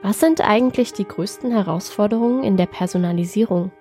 [0.00, 3.72] Was sind eigentlich die größten Herausforderungen in der Personalisierung?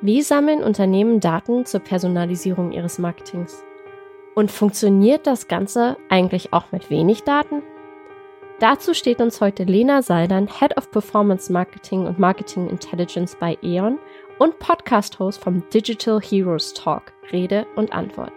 [0.00, 3.64] Wie sammeln Unternehmen Daten zur Personalisierung ihres Marketings?
[4.36, 7.62] Und funktioniert das Ganze eigentlich auch mit wenig Daten?
[8.60, 13.98] Dazu steht uns heute Lena Seidern, Head of Performance Marketing und Marketing Intelligence bei E.ON
[14.38, 18.32] und Podcast-Host vom Digital Heroes Talk, Rede und Antwort.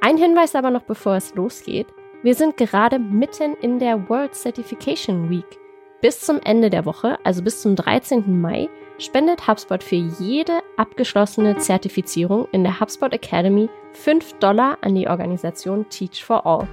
[0.00, 1.88] Ein Hinweis aber noch bevor es losgeht.
[2.22, 5.58] Wir sind gerade mitten in der World Certification Week.
[6.04, 8.38] Bis zum Ende der Woche, also bis zum 13.
[8.38, 15.08] Mai, spendet HubSpot für jede abgeschlossene Zertifizierung in der HubSpot Academy 5 Dollar an die
[15.08, 16.68] Organisation Teach for All.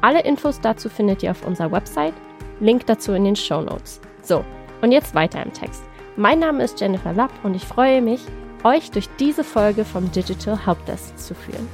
[0.00, 2.14] Alle Infos dazu findet ihr auf unserer Website,
[2.58, 4.00] Link dazu in den Show Notes.
[4.22, 4.44] So,
[4.82, 5.84] und jetzt weiter im Text.
[6.16, 8.22] Mein Name ist Jennifer Lapp und ich freue mich,
[8.64, 11.68] euch durch diese Folge vom Digital Helpdesk zu führen.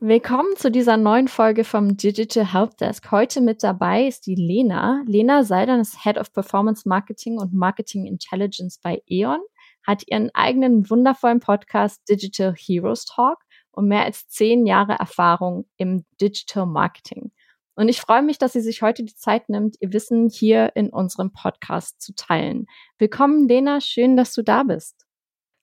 [0.00, 3.10] Willkommen zu dieser neuen Folge vom Digital Helpdesk.
[3.10, 5.02] Heute mit dabei ist die Lena.
[5.06, 9.40] Lena Seidern ist Head of Performance Marketing und Marketing Intelligence bei E.ON,
[9.86, 13.38] hat ihren eigenen wundervollen Podcast Digital Heroes Talk
[13.70, 17.32] und mehr als zehn Jahre Erfahrung im Digital Marketing.
[17.74, 20.90] Und ich freue mich, dass sie sich heute die Zeit nimmt, ihr Wissen hier in
[20.90, 22.66] unserem Podcast zu teilen.
[22.98, 23.80] Willkommen, Lena.
[23.80, 25.06] Schön, dass du da bist.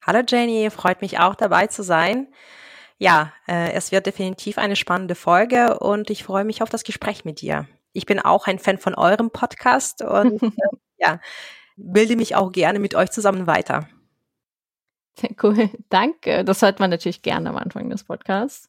[0.03, 0.71] Hallo, Jenny.
[0.71, 2.29] Freut mich auch dabei zu sein.
[3.03, 7.25] Ja, äh, es wird definitiv eine spannende Folge und ich freue mich auf das Gespräch
[7.25, 7.67] mit dir.
[7.91, 10.49] Ich bin auch ein Fan von eurem Podcast und äh,
[10.99, 11.19] ja,
[11.75, 13.89] bilde mich auch gerne mit euch zusammen weiter.
[15.41, 16.43] Cool, danke.
[16.43, 18.67] Das hört man natürlich gerne am Anfang des Podcasts.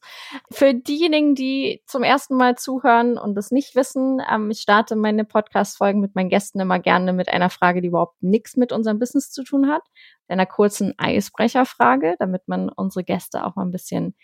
[0.50, 5.24] Für diejenigen, die zum ersten Mal zuhören und das nicht wissen, ähm, ich starte meine
[5.24, 9.30] Podcast-Folgen mit meinen Gästen immer gerne mit einer Frage, die überhaupt nichts mit unserem Business
[9.30, 9.82] zu tun hat,
[10.28, 14.14] einer kurzen Eisbrecherfrage, damit man unsere Gäste auch mal ein bisschen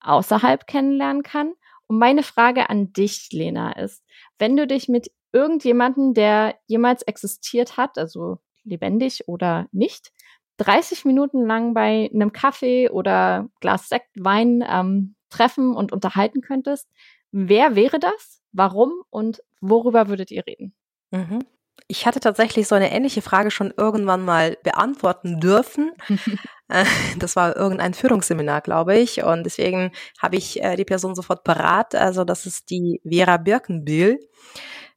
[0.00, 1.52] außerhalb kennenlernen kann.
[1.86, 4.02] Und meine Frage an dich, Lena, ist,
[4.38, 10.12] wenn du dich mit irgendjemanden, der jemals existiert hat, also lebendig oder nicht,
[10.60, 16.88] 30 Minuten lang bei einem Kaffee oder Glas Sekt, Wein ähm, treffen und unterhalten könntest,
[17.32, 18.42] wer wäre das?
[18.52, 20.74] Warum und worüber würdet ihr reden?
[21.12, 21.38] Mhm.
[21.88, 25.92] Ich hatte tatsächlich so eine ähnliche Frage schon irgendwann mal beantworten dürfen.
[26.72, 26.84] Äh,
[27.18, 29.24] das war irgendein Führungsseminar, glaube ich.
[29.24, 29.90] Und deswegen
[30.20, 31.96] habe ich äh, die Person sofort parat.
[31.96, 34.20] Also das ist die Vera Birkenbühl.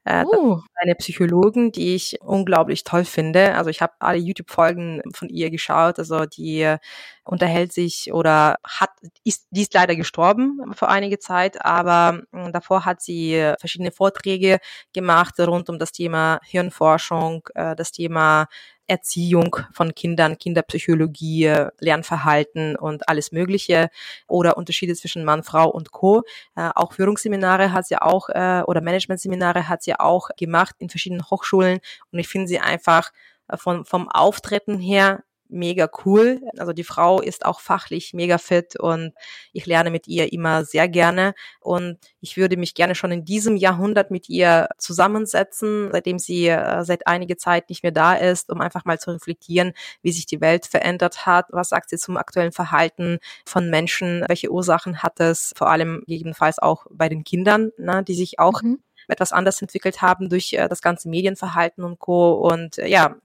[0.06, 0.60] Äh, uh.
[0.76, 3.56] eine Psychologin, die ich unglaublich toll finde.
[3.56, 5.98] Also ich habe alle YouTube-Folgen von ihr geschaut.
[5.98, 6.76] Also die
[7.24, 8.90] unterhält sich oder hat
[9.24, 14.60] ist die ist leider gestorben vor einige Zeit, aber hm, davor hat sie verschiedene Vorträge
[14.94, 18.48] gemacht rund um das Thema Hirnforschung, äh, das Thema
[18.88, 23.90] Erziehung von Kindern, Kinderpsychologie, Lernverhalten und alles Mögliche
[24.28, 26.24] oder Unterschiede zwischen Mann, Frau und Co.
[26.56, 31.30] Äh, auch Führungsseminare hat sie auch äh, oder Managementseminare hat sie auch gemacht in verschiedenen
[31.30, 31.80] Hochschulen
[32.12, 33.12] und ich finde sie einfach
[33.48, 36.42] äh, von, vom Auftreten her mega cool.
[36.58, 39.14] Also die Frau ist auch fachlich mega fit und
[39.52, 41.34] ich lerne mit ihr immer sehr gerne.
[41.60, 46.84] Und ich würde mich gerne schon in diesem Jahrhundert mit ihr zusammensetzen, seitdem sie äh,
[46.84, 50.42] seit einiger Zeit nicht mehr da ist, um einfach mal zu reflektieren, wie sich die
[50.42, 55.54] Welt verändert hat, was sagt sie zum aktuellen Verhalten von Menschen, welche Ursachen hat es,
[55.56, 58.80] vor allem gegebenenfalls auch bei den Kindern, ne, die sich auch mhm.
[59.08, 62.34] etwas anders entwickelt haben durch äh, das ganze Medienverhalten und Co.
[62.34, 63.16] Und äh, ja,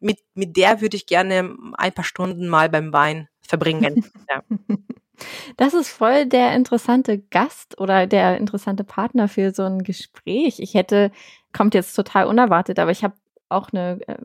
[0.00, 4.04] mit, mit der würde ich gerne ein paar Stunden mal beim Wein verbringen.
[4.28, 4.42] ja.
[5.58, 10.60] Das ist voll der interessante Gast oder der interessante Partner für so ein Gespräch.
[10.60, 11.12] Ich hätte,
[11.52, 13.14] kommt jetzt total unerwartet, aber ich habe
[13.50, 14.16] auch eine äh,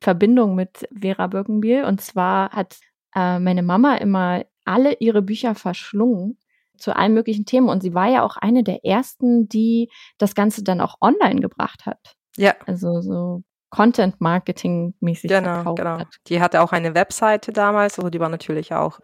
[0.00, 1.84] Verbindung mit Vera Birkenbiel.
[1.84, 2.78] Und zwar hat
[3.14, 6.38] äh, meine Mama immer alle ihre Bücher verschlungen
[6.76, 7.68] zu allen möglichen Themen.
[7.68, 11.86] Und sie war ja auch eine der ersten, die das Ganze dann auch online gebracht
[11.86, 12.16] hat.
[12.36, 12.54] Ja.
[12.66, 15.98] Also so Content Marketing mäßig genau, genau.
[16.00, 16.08] Hat.
[16.28, 19.00] Die hatte auch eine Webseite damals, also die war natürlich auch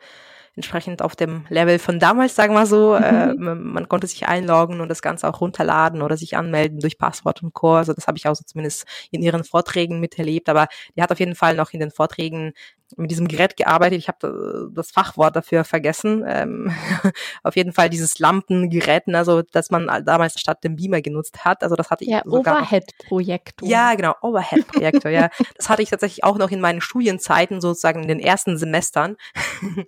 [0.58, 2.94] entsprechend auf dem Level von damals, sagen wir so.
[2.94, 3.48] Äh, mhm.
[3.48, 7.42] Äh, man konnte sich einloggen und das Ganze auch runterladen oder sich anmelden durch Passwort
[7.42, 7.74] und Co.
[7.74, 10.48] Also das habe ich auch so zumindest in ihren Vorträgen miterlebt.
[10.48, 10.66] Aber
[10.96, 12.52] die hat auf jeden Fall noch in den Vorträgen
[12.96, 13.98] mit diesem Gerät gearbeitet.
[13.98, 16.24] Ich habe das Fachwort dafür vergessen.
[16.26, 16.72] Ähm,
[17.42, 21.62] auf jeden Fall dieses Lampengeräten, also dass man damals statt dem Beamer genutzt hat.
[21.62, 23.68] Also das hatte ich ja, Overhead-Projektor.
[23.68, 25.10] Ja, genau, Overhead-Projektor.
[25.10, 29.16] ja, das hatte ich tatsächlich auch noch in meinen Studienzeiten sozusagen in den ersten Semestern.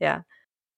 [0.00, 0.24] ja.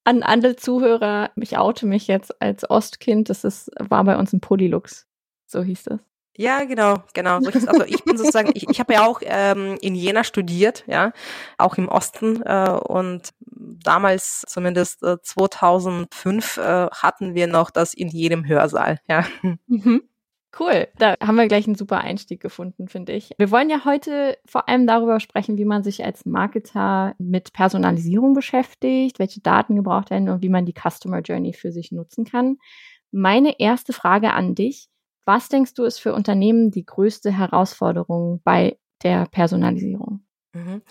[0.05, 3.31] An alle Zuhörer, ich oute mich jetzt als Ostkind.
[3.31, 5.07] Das ist war bei uns ein Polylux.
[5.47, 6.01] So hieß das.
[6.37, 7.37] Ja, genau, genau.
[7.37, 11.13] Also ich bin sozusagen, ich, ich habe ja auch ähm, in Jena studiert, ja,
[11.59, 18.09] auch im Osten äh, und damals zumindest äh, 2005 äh, hatten wir noch das in
[18.09, 19.27] jedem Hörsaal, ja.
[19.69, 20.03] Mhm.
[20.59, 23.31] Cool, da haben wir gleich einen super Einstieg gefunden, finde ich.
[23.39, 28.35] Wir wollen ja heute vor allem darüber sprechen, wie man sich als Marketer mit Personalisierung
[28.35, 32.59] beschäftigt, welche Daten gebraucht werden und wie man die Customer Journey für sich nutzen kann.
[33.11, 34.89] Meine erste Frage an dich,
[35.25, 40.21] was denkst du ist für Unternehmen die größte Herausforderung bei der Personalisierung?
[40.55, 40.83] Mhm.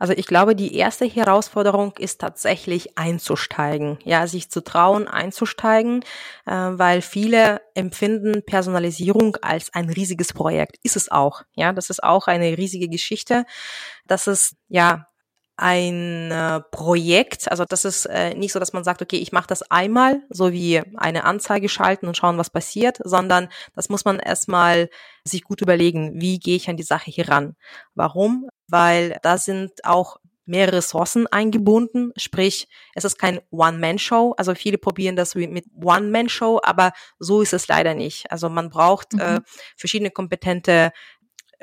[0.00, 6.02] Also ich glaube, die erste Herausforderung ist tatsächlich einzusteigen, ja, sich zu trauen, einzusteigen,
[6.44, 10.78] äh, weil viele empfinden Personalisierung als ein riesiges Projekt.
[10.82, 13.44] Ist es auch, ja, das ist auch eine riesige Geschichte.
[14.06, 15.06] Das ist ja
[15.56, 17.50] ein äh, Projekt.
[17.50, 20.52] Also das ist äh, nicht so, dass man sagt, okay, ich mache das einmal, so
[20.52, 24.90] wie eine Anzeige schalten und schauen, was passiert, sondern das muss man erstmal
[25.24, 27.56] sich gut überlegen, wie gehe ich an die Sache hier ran.
[27.94, 28.48] Warum?
[28.68, 34.34] Weil da sind auch mehrere Ressourcen eingebunden, sprich, es ist kein One-Man-Show.
[34.38, 38.30] Also viele probieren das mit One-Man-Show, aber so ist es leider nicht.
[38.30, 39.36] Also man braucht äh, mhm.
[39.38, 39.40] äh,
[39.76, 40.92] verschiedene kompetente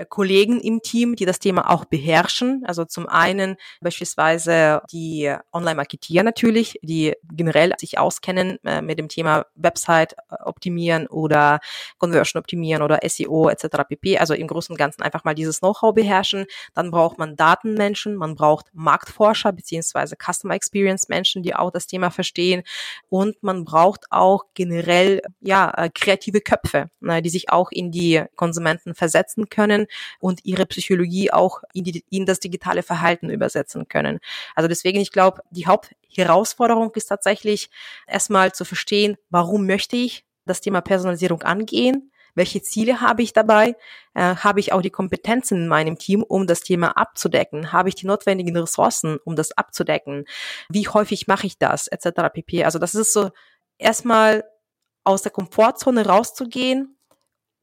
[0.10, 2.64] Kollegen im Team, die das Thema auch beherrschen.
[2.66, 9.46] Also zum einen beispielsweise die Online-Marketeer natürlich, die generell sich auskennen äh, mit dem Thema
[9.56, 11.60] Website äh, optimieren oder
[11.98, 13.84] Conversion optimieren oder SEO etc.
[13.88, 14.18] pp.
[14.18, 16.46] Also im Großen und Ganzen einfach mal dieses Know-how beherrschen.
[16.74, 22.10] Dann braucht man Datenmenschen, man braucht Marktforscher beziehungsweise Customer Experience Menschen, die auch das Thema
[22.10, 22.64] verstehen.
[23.10, 28.96] Und man braucht auch generell ja kreative Köpfe, ne, die sich auch in die Konsumenten
[28.96, 29.83] versetzen können
[30.20, 34.20] und ihre Psychologie auch in, die, in das digitale Verhalten übersetzen können.
[34.56, 37.70] Also deswegen, ich glaube, die Hauptherausforderung ist tatsächlich
[38.08, 42.12] erstmal zu verstehen, warum möchte ich das Thema Personalisierung angehen?
[42.36, 43.76] Welche Ziele habe ich dabei?
[44.16, 47.72] Äh, habe ich auch die Kompetenzen in meinem Team, um das Thema abzudecken?
[47.72, 50.26] Habe ich die notwendigen Ressourcen, um das abzudecken?
[50.70, 51.88] Wie häufig mache ich das?
[51.88, 52.10] Etc.
[52.34, 52.64] pp.
[52.64, 53.30] Also das ist so
[53.78, 54.44] erstmal
[55.04, 56.98] aus der Komfortzone rauszugehen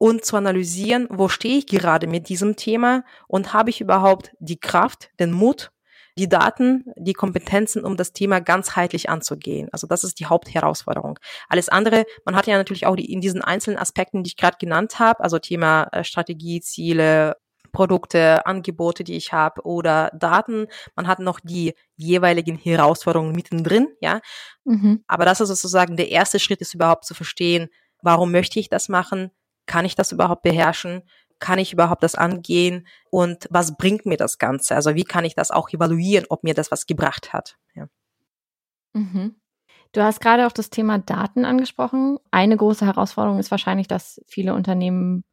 [0.01, 4.59] und zu analysieren, wo stehe ich gerade mit diesem Thema und habe ich überhaupt die
[4.59, 5.71] Kraft, den Mut,
[6.17, 9.69] die Daten, die Kompetenzen, um das Thema ganzheitlich anzugehen.
[9.71, 11.19] Also das ist die Hauptherausforderung.
[11.49, 14.57] Alles andere, man hat ja natürlich auch die, in diesen einzelnen Aspekten, die ich gerade
[14.59, 17.37] genannt habe, also Thema äh, Strategie, Ziele,
[17.71, 20.65] Produkte, Angebote, die ich habe oder Daten.
[20.95, 24.19] Man hat noch die jeweiligen Herausforderungen mittendrin, ja.
[24.63, 25.03] Mhm.
[25.05, 27.69] Aber das ist sozusagen der erste Schritt, ist überhaupt zu verstehen,
[28.01, 29.29] warum möchte ich das machen?
[29.71, 31.03] Kann ich das überhaupt beherrschen?
[31.39, 32.85] Kann ich überhaupt das angehen?
[33.09, 34.75] Und was bringt mir das Ganze?
[34.75, 37.55] Also wie kann ich das auch evaluieren, ob mir das was gebracht hat?
[37.73, 37.87] Ja.
[38.91, 39.37] Mhm.
[39.93, 42.17] Du hast gerade auch das Thema Daten angesprochen.
[42.31, 45.23] Eine große Herausforderung ist wahrscheinlich, dass viele Unternehmen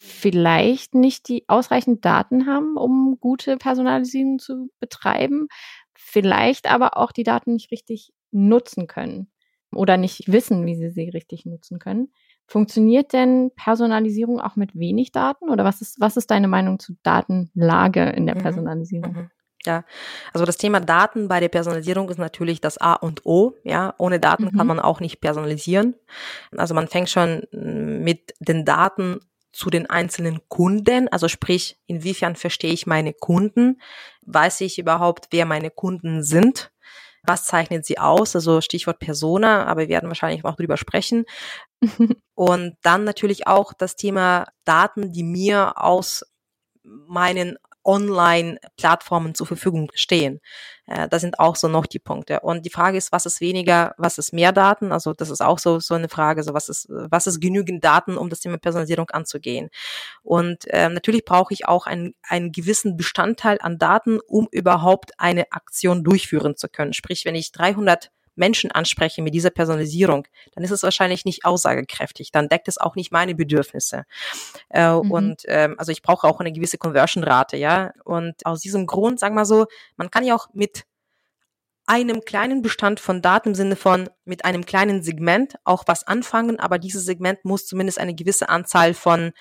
[0.00, 5.48] vielleicht nicht die ausreichend Daten haben, um gute Personalisierung zu betreiben,
[5.94, 9.30] vielleicht aber auch die Daten nicht richtig nutzen können
[9.74, 12.14] oder nicht wissen, wie sie sie richtig nutzen können.
[12.52, 16.92] Funktioniert denn Personalisierung auch mit wenig Daten oder was ist, was ist deine Meinung zu
[17.02, 18.40] Datenlage in der mhm.
[18.42, 19.12] Personalisierung?
[19.14, 19.30] Mhm.
[19.64, 19.84] Ja,
[20.34, 23.54] also das Thema Daten bei der Personalisierung ist natürlich das A und O.
[23.64, 24.52] Ja, ohne Daten mhm.
[24.52, 25.94] kann man auch nicht personalisieren.
[26.54, 29.20] Also man fängt schon mit den Daten
[29.52, 33.80] zu den einzelnen Kunden, also sprich, inwiefern verstehe ich meine Kunden?
[34.26, 36.71] Weiß ich überhaupt, wer meine Kunden sind?
[37.24, 38.34] Was zeichnet sie aus?
[38.34, 41.24] Also Stichwort Persona, aber wir werden wahrscheinlich auch drüber sprechen.
[42.34, 46.24] Und dann natürlich auch das Thema Daten, die mir aus
[46.82, 50.40] meinen Online-Plattformen zur Verfügung stehen.
[50.86, 52.40] Äh, das sind auch so noch die Punkte.
[52.40, 54.92] Und die Frage ist, was ist weniger, was ist mehr Daten?
[54.92, 58.16] Also das ist auch so, so eine Frage, so was ist, was ist genügend Daten,
[58.16, 59.70] um das Thema Personalisierung anzugehen?
[60.22, 65.50] Und äh, natürlich brauche ich auch einen, einen gewissen Bestandteil an Daten, um überhaupt eine
[65.52, 66.92] Aktion durchführen zu können.
[66.92, 72.32] Sprich, wenn ich 300 Menschen anspreche mit dieser Personalisierung, dann ist es wahrscheinlich nicht aussagekräftig.
[72.32, 74.04] Dann deckt es auch nicht meine Bedürfnisse.
[74.70, 75.10] Äh, mhm.
[75.10, 77.92] Und ähm, also ich brauche auch eine gewisse Conversion-Rate, ja.
[78.04, 80.84] Und aus diesem Grund, sagen wir so, man kann ja auch mit
[81.86, 86.60] einem kleinen Bestand von Daten im Sinne von mit einem kleinen Segment auch was anfangen,
[86.60, 89.32] aber dieses Segment muss zumindest eine gewisse Anzahl von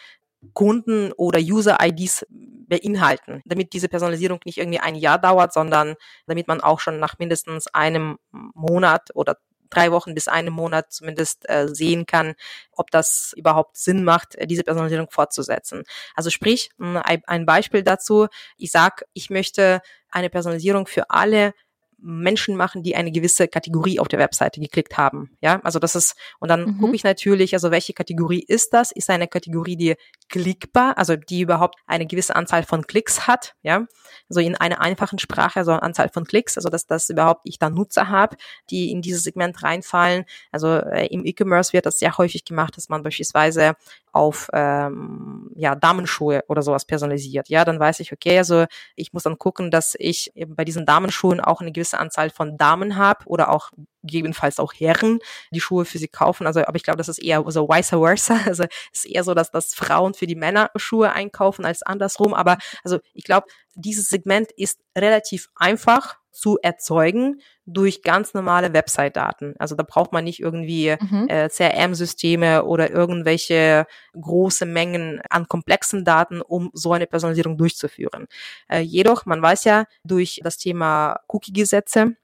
[0.54, 5.96] Kunden oder User-IDs beinhalten, damit diese Personalisierung nicht irgendwie ein Jahr dauert, sondern
[6.26, 9.38] damit man auch schon nach mindestens einem Monat oder
[9.72, 12.36] drei Wochen bis einem Monat zumindest äh, sehen kann,
[12.74, 15.84] ob das überhaupt Sinn macht, äh, diese Personalisierung fortzusetzen.
[16.16, 21.54] Also sprich, ein Beispiel dazu, ich sag, ich möchte eine Personalisierung für alle
[22.02, 25.32] Menschen machen, die eine gewisse Kategorie auf der Webseite geklickt haben.
[25.42, 26.78] Ja, also das ist, und dann mhm.
[26.80, 28.92] gucke ich natürlich, also welche Kategorie ist das?
[28.92, 29.96] Ist eine Kategorie, die
[30.30, 33.86] klickbar, also die überhaupt eine gewisse Anzahl von Klicks hat, ja,
[34.30, 37.70] also in einer einfachen Sprache, also Anzahl von Klicks, also dass das überhaupt ich da
[37.70, 38.38] Nutzer habe,
[38.70, 40.26] die in dieses Segment reinfallen.
[40.52, 43.76] Also äh, im E-Commerce wird das sehr häufig gemacht, dass man beispielsweise
[44.14, 47.50] auf ähm, ja, Damenschuhe oder sowas personalisiert.
[47.50, 48.66] Ja, dann weiß ich, okay, also
[48.96, 52.58] ich muss dann gucken, dass ich eben bei diesen Damenschuhen auch eine gewisse Anzahl von
[52.58, 53.72] Damen habe oder auch
[54.04, 55.20] gegebenenfalls auch Herren
[55.52, 56.48] die Schuhe für sie kaufen.
[56.48, 58.40] Also, aber ich glaube, das ist eher so vice versa.
[58.46, 62.34] Also es ist eher so, dass, dass Frauen für die Männer Schuhe einkaufen als andersrum.
[62.34, 69.56] Aber also ich glaube, dieses Segment ist relativ einfach zu erzeugen durch ganz normale Website-Daten.
[69.60, 71.28] Also da braucht man nicht irgendwie mhm.
[71.30, 78.28] äh, CRM-Systeme oder irgendwelche große Mengen an komplexen Daten, um so eine Personalisierung durchzuführen.
[78.68, 82.16] Äh, jedoch, man weiß ja durch das Thema Cookie-Gesetze,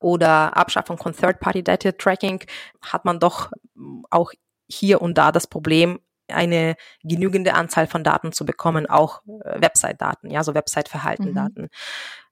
[0.00, 2.44] oder Abschaffung von Third-Party-Data-Tracking
[2.80, 3.50] hat man doch
[4.10, 4.32] auch
[4.66, 6.00] hier und da das Problem,
[6.32, 11.62] eine genügende Anzahl von Daten zu bekommen, auch äh, Website-Daten, ja, so Website-Verhalten-Daten.
[11.62, 11.68] Mhm.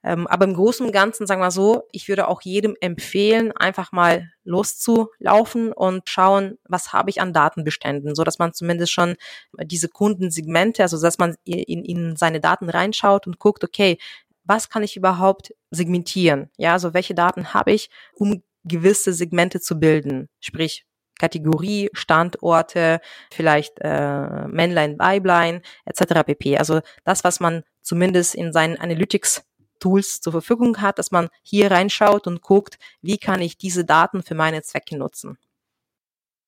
[0.04, 3.92] Ähm, aber im Großen und Ganzen, sagen wir so, ich würde auch jedem empfehlen, einfach
[3.92, 9.16] mal loszulaufen und schauen, was habe ich an Datenbeständen, so dass man zumindest schon
[9.64, 13.98] diese Kundensegmente, also dass man in, in seine Daten reinschaut und guckt, okay,
[14.44, 16.50] was kann ich überhaupt segmentieren?
[16.56, 20.28] Ja, also welche Daten habe ich, um gewisse Segmente zu bilden?
[20.40, 20.86] Sprich,
[21.18, 23.00] Kategorie, Standorte,
[23.32, 26.24] vielleicht äh, Männlein, Weiblein, etc.
[26.24, 26.58] pp.
[26.58, 29.42] Also das, was man zumindest in seinen Analytics
[29.78, 34.22] Tools zur Verfügung hat, dass man hier reinschaut und guckt, wie kann ich diese Daten
[34.22, 35.38] für meine Zwecke nutzen.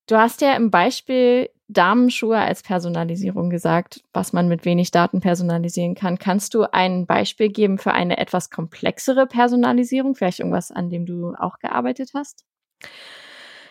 [0.07, 5.95] Du hast ja im Beispiel Damenschuhe als Personalisierung gesagt, was man mit wenig Daten personalisieren
[5.95, 6.19] kann.
[6.19, 10.17] Kannst du ein Beispiel geben für eine etwas komplexere Personalisierung?
[10.17, 12.45] Vielleicht irgendwas, an dem du auch gearbeitet hast?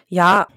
[0.07, 0.47] Ja,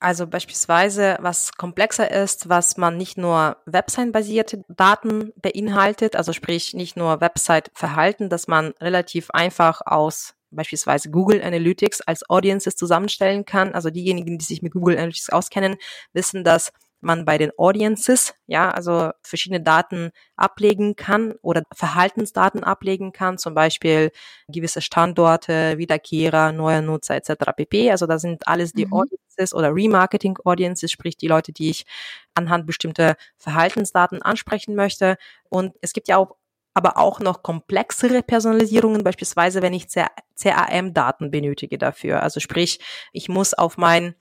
[0.00, 6.96] also beispielsweise, was komplexer ist, was man nicht nur Website-basierte Daten beinhaltet, also sprich nicht
[6.96, 13.74] nur Website-Verhalten, dass man relativ einfach aus beispielsweise Google Analytics als Audiences zusammenstellen kann.
[13.74, 15.76] Also diejenigen, die sich mit Google Analytics auskennen,
[16.12, 23.12] wissen, dass man bei den Audiences, ja, also verschiedene Daten ablegen kann oder Verhaltensdaten ablegen
[23.12, 24.10] kann, zum Beispiel
[24.48, 27.52] gewisse Standorte, Wiederkehrer, neue Nutzer etc.
[27.56, 27.90] pp.
[27.90, 28.94] Also da sind alles die mhm.
[28.94, 31.86] Audiences oder Remarketing Audiences, sprich die Leute, die ich
[32.34, 35.16] anhand bestimmter Verhaltensdaten ansprechen möchte.
[35.48, 36.36] Und es gibt ja auch
[36.74, 42.22] aber auch noch komplexere Personalisierungen, beispielsweise wenn ich CRM-Daten benötige dafür.
[42.22, 42.78] Also sprich,
[43.12, 44.14] ich muss auf mein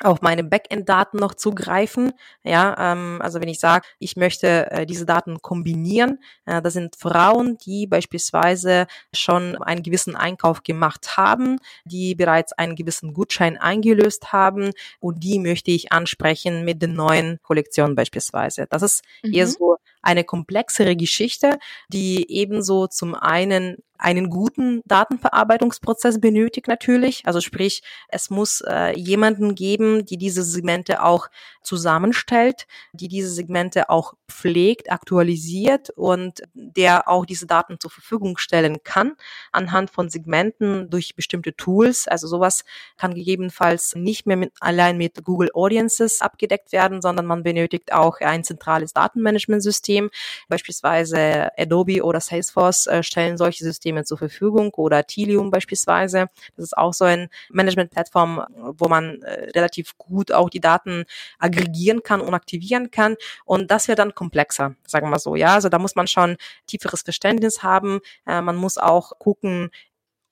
[0.00, 2.12] auf meine Backend-Daten noch zugreifen.
[2.42, 6.96] Ja, ähm, also wenn ich sage, ich möchte äh, diese Daten kombinieren, äh, das sind
[6.96, 14.32] Frauen, die beispielsweise schon einen gewissen Einkauf gemacht haben, die bereits einen gewissen Gutschein eingelöst
[14.32, 18.66] haben und die möchte ich ansprechen mit den neuen Kollektionen beispielsweise.
[18.70, 19.34] Das ist mhm.
[19.34, 21.58] eher so eine komplexere Geschichte,
[21.88, 27.22] die ebenso zum einen einen guten Datenverarbeitungsprozess benötigt natürlich.
[27.24, 31.28] Also sprich, es muss äh, jemanden geben, die diese Segmente auch
[31.62, 38.82] zusammenstellt, die diese Segmente auch pflegt, aktualisiert und der auch diese Daten zur Verfügung stellen
[38.82, 39.12] kann
[39.52, 42.08] anhand von Segmenten durch bestimmte Tools.
[42.08, 42.64] Also sowas
[42.96, 48.18] kann gegebenenfalls nicht mehr mit, allein mit Google Audiences abgedeckt werden, sondern man benötigt auch
[48.20, 50.10] ein zentrales Datenmanagementsystem.
[50.48, 56.26] Beispielsweise Adobe oder Salesforce äh, stellen solche Systeme zur Verfügung oder Tilium beispielsweise.
[56.56, 61.04] Das ist auch so ein Management-Plattform, wo man äh, relativ gut auch die Daten
[61.38, 63.16] aggregieren kann und aktivieren kann.
[63.44, 65.36] Und das wird dann komplexer, sagen wir so.
[65.36, 66.36] Ja, also da muss man schon
[66.66, 68.00] tieferes Verständnis haben.
[68.26, 69.70] Äh, man muss auch gucken,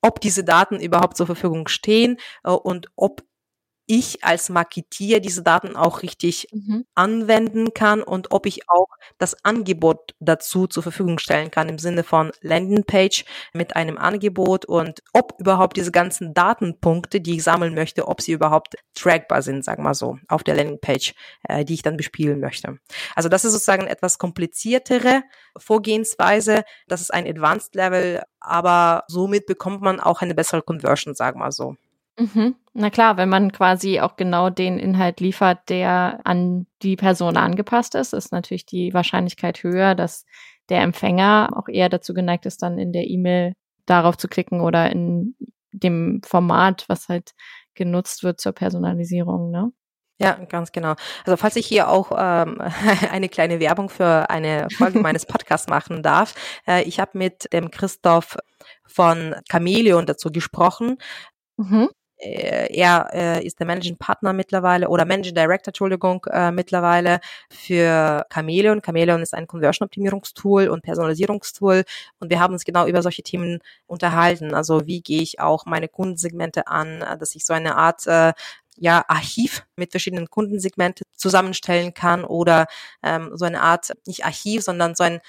[0.01, 3.23] ob diese Daten überhaupt zur Verfügung stehen äh, und ob
[3.91, 6.85] ich als Marketier diese Daten auch richtig mhm.
[6.95, 12.05] anwenden kann und ob ich auch das Angebot dazu zur Verfügung stellen kann im Sinne
[12.05, 18.07] von Landingpage mit einem Angebot und ob überhaupt diese ganzen Datenpunkte, die ich sammeln möchte,
[18.07, 21.13] ob sie überhaupt trackbar sind, sagen wir so, auf der Landingpage,
[21.49, 22.77] äh, die ich dann bespielen möchte.
[23.13, 25.23] Also das ist sozusagen etwas kompliziertere
[25.57, 26.63] Vorgehensweise.
[26.87, 31.51] Das ist ein Advanced Level, aber somit bekommt man auch eine bessere Conversion, sagen wir
[31.51, 31.75] so.
[32.17, 32.55] Mhm.
[32.73, 37.95] Na klar, wenn man quasi auch genau den Inhalt liefert, der an die Person angepasst
[37.95, 40.25] ist, ist natürlich die Wahrscheinlichkeit höher, dass
[40.69, 43.53] der Empfänger auch eher dazu geneigt ist, dann in der E-Mail
[43.85, 45.35] darauf zu klicken oder in
[45.73, 47.33] dem Format, was halt
[47.73, 49.71] genutzt wird zur Personalisierung, ne?
[50.19, 50.93] Ja, ganz genau.
[51.25, 52.61] Also falls ich hier auch ähm,
[53.11, 56.35] eine kleine Werbung für eine Folge meines Podcasts machen darf.
[56.67, 58.37] Äh, ich habe mit dem Christoph
[58.85, 60.97] von Chameleon dazu gesprochen.
[61.57, 61.89] Mhm.
[62.21, 68.25] Äh, er äh, ist der Managing Partner mittlerweile oder Managing Director, Entschuldigung, äh, mittlerweile für
[68.29, 68.81] Chameleon.
[68.81, 71.83] Chameleon ist ein Conversion-Optimierungstool und Personalisierungstool
[72.19, 74.53] und wir haben uns genau über solche Themen unterhalten.
[74.53, 78.33] Also wie gehe ich auch meine Kundensegmente an, äh, dass ich so eine Art äh,
[78.77, 82.67] ja, Archiv mit verschiedenen Kundensegmente zusammenstellen kann oder
[83.03, 85.21] ähm, so eine Art, nicht Archiv, sondern so ein,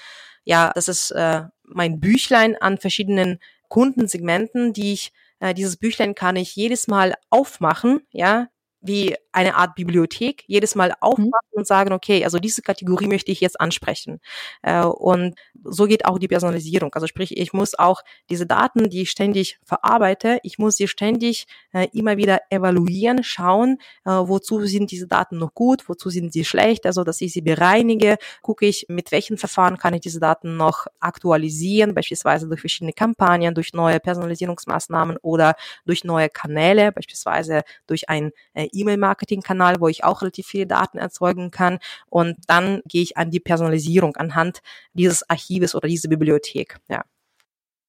[0.43, 6.37] ja, das ist äh, mein Büchlein an verschiedenen Kundensegmenten, die ich, äh, dieses Büchlein kann
[6.37, 8.47] ich jedes Mal aufmachen, ja,
[8.79, 11.59] wie eine Art Bibliothek jedes Mal aufmachen mhm.
[11.59, 14.19] und sagen, okay, also diese Kategorie möchte ich jetzt ansprechen.
[14.61, 16.93] Äh, und so geht auch die Personalisierung.
[16.93, 21.47] Also sprich, ich muss auch diese Daten, die ich ständig verarbeite, ich muss sie ständig
[21.73, 26.45] äh, immer wieder evaluieren, schauen, äh, wozu sind diese Daten noch gut, wozu sind sie
[26.45, 30.57] schlecht, also dass ich sie bereinige, gucke ich, mit welchen Verfahren kann ich diese Daten
[30.57, 38.09] noch aktualisieren, beispielsweise durch verschiedene Kampagnen, durch neue Personalisierungsmaßnahmen oder durch neue Kanäle, beispielsweise durch
[38.09, 41.79] ein E-Mail-Marketing Marketingkanal, wo ich auch relativ viele Daten erzeugen kann.
[42.09, 44.61] Und dann gehe ich an die Personalisierung anhand
[44.93, 46.79] dieses Archives oder diese Bibliothek.
[46.89, 47.03] Ja.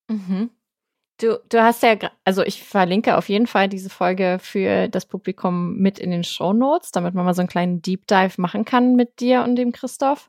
[0.09, 0.51] Mhm.
[1.21, 5.77] Du, du hast ja, also ich verlinke auf jeden Fall diese Folge für das Publikum
[5.77, 8.97] mit in den Show Notes, damit man mal so einen kleinen Deep Dive machen kann
[8.97, 10.29] mit dir und dem Christoph.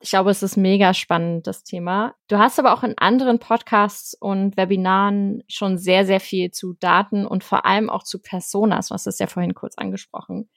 [0.00, 2.14] Ich glaube, es ist mega spannend, das Thema.
[2.28, 7.26] Du hast aber auch in anderen Podcasts und Webinaren schon sehr, sehr viel zu Daten
[7.26, 10.50] und vor allem auch zu Personas, was ist ja vorhin kurz angesprochen.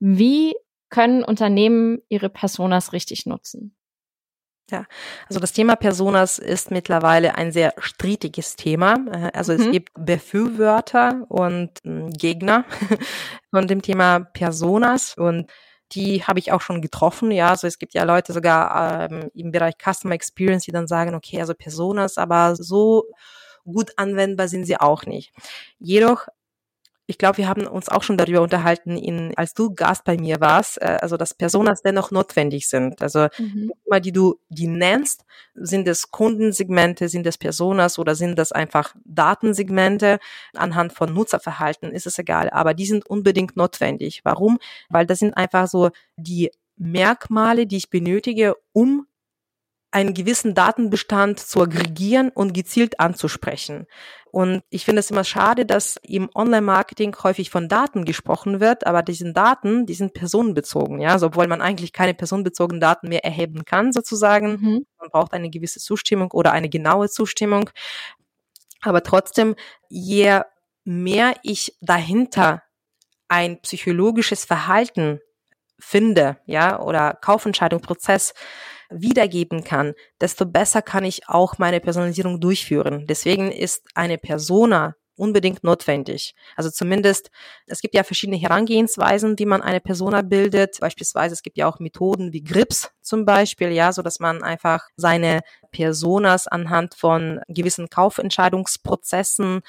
[0.00, 0.54] Wie
[0.88, 3.76] können Unternehmen ihre Personas richtig nutzen?
[4.70, 4.86] Ja,
[5.28, 8.96] also das Thema Personas ist mittlerweile ein sehr strittiges Thema.
[9.10, 9.60] Äh, also mhm.
[9.60, 12.64] es gibt Befürworter und hm, Gegner
[13.50, 15.50] von dem Thema Personas und
[15.92, 17.30] die habe ich auch schon getroffen.
[17.30, 21.14] Ja, also es gibt ja Leute sogar ähm, im Bereich Customer Experience, die dann sagen,
[21.14, 23.04] okay, also Personas, aber so
[23.64, 25.32] gut anwendbar sind sie auch nicht.
[25.78, 26.28] Jedoch
[27.10, 30.40] ich glaube, wir haben uns auch schon darüber unterhalten, in, als du Gast bei mir
[30.40, 33.02] warst, äh, also dass Personas dennoch notwendig sind.
[33.02, 33.72] Also mhm.
[33.84, 35.24] immer die du die nennst,
[35.54, 40.20] sind es Kundensegmente, sind es Personas oder sind das einfach Datensegmente
[40.54, 42.48] anhand von Nutzerverhalten, ist es egal.
[42.50, 44.20] Aber die sind unbedingt notwendig.
[44.22, 44.60] Warum?
[44.88, 49.06] Weil das sind einfach so die Merkmale, die ich benötige, um
[49.92, 53.86] einen gewissen Datenbestand zu aggregieren und gezielt anzusprechen.
[54.30, 59.02] Und ich finde es immer schade, dass im Online-Marketing häufig von Daten gesprochen wird, aber
[59.02, 63.64] diese Daten, die sind personenbezogen, ja, also obwohl man eigentlich keine personenbezogenen Daten mehr erheben
[63.64, 64.52] kann, sozusagen.
[64.60, 64.86] Mhm.
[64.98, 67.70] Man braucht eine gewisse Zustimmung oder eine genaue Zustimmung.
[68.82, 69.56] Aber trotzdem,
[69.88, 70.42] je
[70.84, 72.62] mehr ich dahinter
[73.28, 75.20] ein psychologisches Verhalten
[75.78, 78.34] finde, ja, oder Kaufentscheidung, Prozess
[78.90, 83.06] wiedergeben kann, desto besser kann ich auch meine Personalisierung durchführen.
[83.08, 86.34] Deswegen ist eine Persona unbedingt notwendig.
[86.56, 87.30] Also zumindest,
[87.66, 90.78] es gibt ja verschiedene Herangehensweisen, wie man eine Persona bildet.
[90.80, 94.88] Beispielsweise, es gibt ja auch Methoden wie Grips zum Beispiel, ja, so dass man einfach
[94.96, 95.40] seine
[95.72, 99.60] Personas anhand von gewissen Kaufentscheidungsprozessen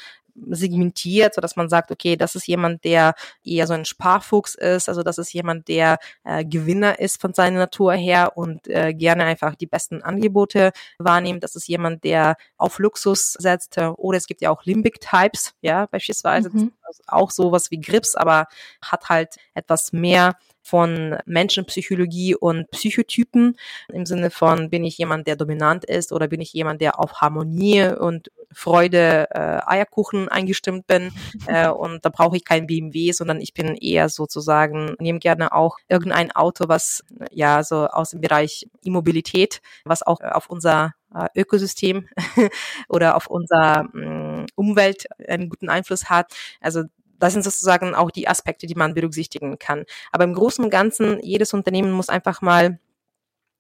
[0.50, 4.90] segmentiert, so dass man sagt, okay, das ist jemand, der eher so ein Sparfuchs ist,
[4.90, 9.24] also das ist jemand, der äh, Gewinner ist von seiner Natur her und äh, gerne
[9.26, 11.44] einfach die besten Angebote wahrnimmt.
[11.44, 13.78] Das ist jemand, der auf Luxus setzt.
[13.78, 16.50] Oder es gibt ja auch Limbic Types, ja, beispielsweise.
[16.50, 16.72] Mhm.
[17.08, 18.48] auch sowas wie Grips, aber
[18.82, 23.58] hat halt etwas mehr von Menschenpsychologie und Psychotypen
[23.92, 27.22] im Sinne von, bin ich jemand, der dominant ist oder bin ich jemand, der auf
[27.22, 31.12] Harmonie und Freude, äh, Eierkuchen eingestimmt bin
[31.48, 35.78] äh, und da brauche ich kein BMW, sondern ich bin eher sozusagen, nehme gerne auch
[35.88, 42.08] irgendein Auto, was ja so aus dem Bereich Immobilität, was auch auf unser äh, Ökosystem
[42.90, 46.34] oder auf unser mm, Umwelt einen guten Einfluss hat.
[46.60, 46.84] Also
[47.22, 49.86] das sind sozusagen auch die Aspekte, die man berücksichtigen kann.
[50.12, 52.80] Aber im Großen und Ganzen, jedes Unternehmen muss einfach mal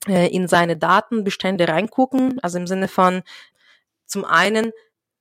[0.07, 2.39] äh, in seine Datenbestände reingucken.
[2.41, 3.21] Also im Sinne von
[4.05, 4.71] zum einen,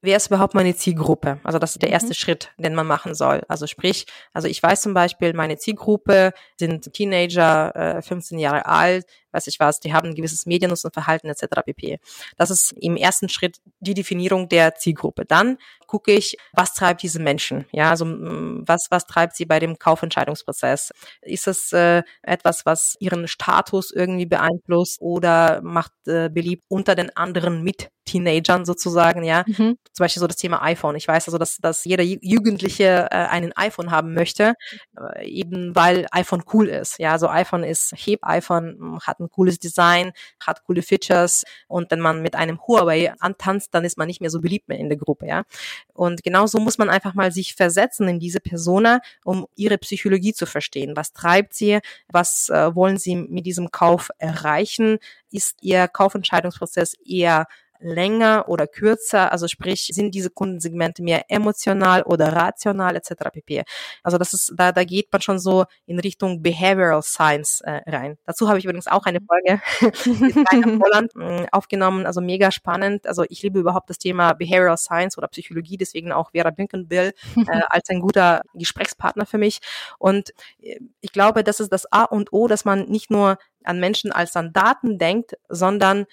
[0.03, 1.39] wer ist überhaupt meine Zielgruppe?
[1.45, 2.15] Also das ist der erste mhm.
[2.15, 3.43] Schritt, den man machen soll.
[3.49, 9.07] Also sprich, also ich weiß zum Beispiel, meine Zielgruppe sind Teenager, äh, 15 Jahre alt,
[9.33, 11.47] weiß ich was, die haben ein gewisses Mediennutzenverhalten etc.
[11.65, 11.99] pp.
[12.37, 15.25] Das ist im ersten Schritt die Definierung der Zielgruppe.
[15.25, 17.67] Dann gucke ich, was treibt diese Menschen?
[17.73, 20.93] Ja, also was was treibt sie bei dem Kaufentscheidungsprozess?
[21.23, 27.17] Ist es äh, etwas, was ihren Status irgendwie beeinflusst oder macht äh, beliebt unter den
[27.17, 29.45] anderen mit Teenagern sozusagen, ja.
[29.47, 29.77] Mhm.
[29.93, 30.97] Zum Beispiel so das Thema iPhone.
[30.97, 34.55] Ich weiß also, dass, dass jeder Jugendliche äh, einen iPhone haben möchte,
[34.99, 36.99] äh, eben weil iPhone cool ist.
[36.99, 40.13] Ja, also iPhone ist heb iPhone, hat ein cooles Design,
[40.45, 44.31] hat coole Features und wenn man mit einem Huawei antanzt, dann ist man nicht mehr
[44.31, 45.45] so beliebt mehr in der Gruppe, ja.
[45.93, 50.47] Und genauso muss man einfach mal sich versetzen in diese Persona, um ihre Psychologie zu
[50.47, 50.97] verstehen.
[50.97, 51.81] Was treibt sie?
[52.09, 54.99] Was äh, wollen sie mit diesem Kauf erreichen?
[55.31, 57.47] Ist ihr Kaufentscheidungsprozess eher
[57.81, 59.33] länger oder kürzer?
[59.33, 63.13] Also sprich, sind diese Kundensegmente mehr emotional oder rational etc.
[63.33, 63.63] pp.
[64.03, 68.19] Also das ist, da, da geht man schon so in Richtung Behavioral Science äh, rein.
[68.25, 69.61] Dazu habe ich übrigens auch eine Folge
[70.07, 73.07] mit Holland äh, aufgenommen, also mega spannend.
[73.07, 77.45] Also ich liebe überhaupt das Thema Behavioral Science oder Psychologie, deswegen auch Vera Binkenbill äh,
[77.69, 79.61] als ein guter Gesprächspartner für mich.
[79.99, 83.81] Und äh, ich glaube, das ist das A und O, dass man nicht nur an
[83.81, 86.07] Menschen als an Daten denkt, sondern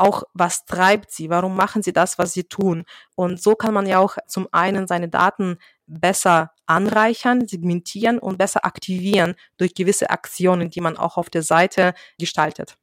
[0.00, 1.30] auch, was treibt sie?
[1.30, 2.84] Warum machen sie das, was sie tun?
[3.14, 8.64] Und so kann man ja auch zum einen seine Daten besser anreichern, segmentieren und besser
[8.64, 12.76] aktivieren durch gewisse Aktionen, die man auch auf der Seite gestaltet.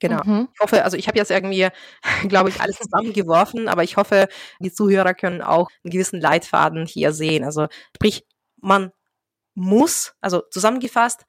[0.00, 0.22] Genau.
[0.24, 0.48] Mhm.
[0.54, 1.68] Ich hoffe, also ich habe jetzt irgendwie,
[2.28, 4.28] glaube ich, alles zusammengeworfen, aber ich hoffe,
[4.60, 7.44] die Zuhörer können auch einen gewissen Leitfaden hier sehen.
[7.44, 8.24] Also sprich,
[8.56, 8.92] man
[9.54, 11.24] muss, also zusammengefasst,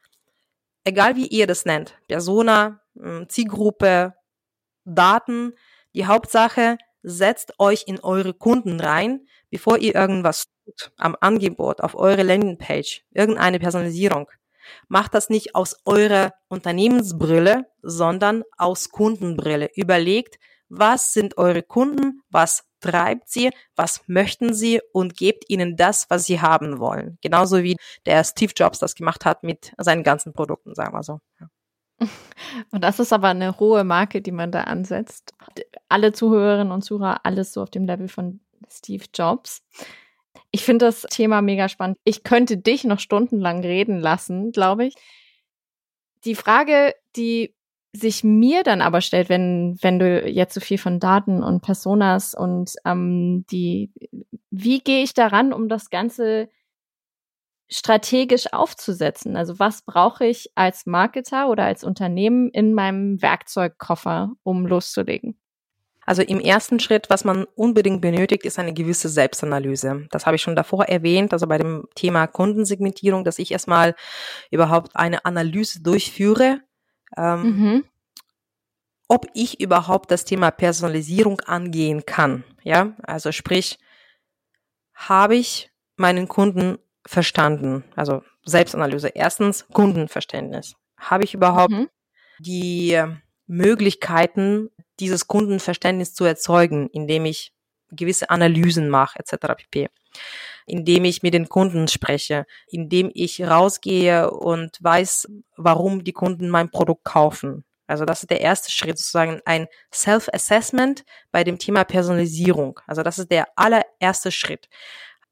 [0.83, 4.13] egal wie ihr das nennt, Persona, hm, Zielgruppe,
[4.89, 5.53] Daten.
[5.93, 11.95] Die Hauptsache, setzt euch in eure Kunden rein, bevor ihr irgendwas tut am Angebot, auf
[11.95, 14.27] eure Landingpage, irgendeine Personalisierung.
[14.87, 19.69] Macht das nicht aus eurer Unternehmensbrille, sondern aus Kundenbrille.
[19.75, 26.05] Überlegt, was sind eure Kunden, was treibt sie, was möchten sie und gebt ihnen das,
[26.09, 27.17] was sie haben wollen.
[27.21, 31.19] Genauso wie der Steve Jobs das gemacht hat mit seinen ganzen Produkten, sagen wir so.
[31.39, 31.47] Ja.
[32.71, 35.33] Und das ist aber eine hohe Marke, die man da ansetzt.
[35.87, 39.63] Alle Zuhörerinnen und Zuhörer, alles so auf dem Level von Steve Jobs.
[40.51, 41.97] Ich finde das Thema mega spannend.
[42.03, 44.95] Ich könnte dich noch stundenlang reden lassen, glaube ich.
[46.25, 47.55] Die Frage, die
[47.93, 52.35] sich mir dann aber stellt, wenn, wenn du jetzt so viel von Daten und Personas
[52.35, 53.91] und ähm, die,
[54.51, 56.49] wie gehe ich daran, um das Ganze
[57.69, 59.37] strategisch aufzusetzen.
[59.37, 65.39] Also was brauche ich als Marketer oder als Unternehmen in meinem Werkzeugkoffer, um loszulegen?
[66.09, 70.07] Also im ersten Schritt, was man unbedingt benötigt, ist eine gewisse Selbstanalyse.
[70.09, 73.95] Das habe ich schon davor erwähnt, also bei dem Thema Kundensegmentierung, dass ich erstmal
[74.49, 76.61] überhaupt eine Analyse durchführe,
[77.15, 77.83] ähm, mhm.
[79.07, 82.43] ob ich überhaupt das Thema Personalisierung angehen kann.
[82.63, 83.77] Ja, also sprich,
[84.95, 86.79] habe ich meinen Kunden
[87.09, 87.83] verstanden?
[87.95, 89.09] Also Selbstanalyse.
[89.09, 90.75] Erstens Kundenverständnis.
[90.95, 91.89] Habe ich überhaupt mhm.
[92.39, 93.01] die
[93.47, 94.69] Möglichkeiten,
[94.99, 97.51] dieses Kundenverständnis zu erzeugen, indem ich
[97.89, 99.55] gewisse Analysen mache, etc.
[99.57, 99.89] pp.
[100.67, 106.69] Indem ich mit den Kunden spreche, indem ich rausgehe und weiß, warum die Kunden mein
[106.69, 107.65] Produkt kaufen.
[107.87, 112.79] Also das ist der erste Schritt, sozusagen ein Self-Assessment bei dem Thema Personalisierung.
[112.85, 114.69] Also das ist der allererste Schritt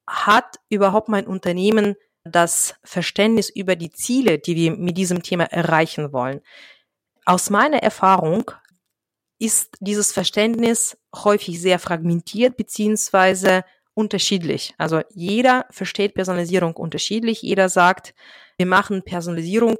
[0.07, 6.13] hat überhaupt mein Unternehmen das Verständnis über die Ziele, die wir mit diesem Thema erreichen
[6.13, 6.41] wollen?
[7.25, 8.51] Aus meiner Erfahrung
[9.39, 14.73] ist dieses Verständnis häufig sehr fragmentiert beziehungsweise unterschiedlich.
[14.77, 17.41] Also jeder versteht Personalisierung unterschiedlich.
[17.41, 18.13] Jeder sagt,
[18.57, 19.77] wir machen Personalisierung,